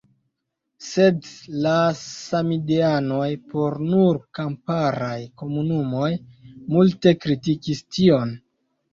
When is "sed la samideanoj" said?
0.83-3.27